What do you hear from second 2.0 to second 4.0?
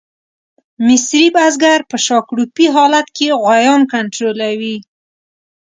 شاکړوپي حالت کې غویان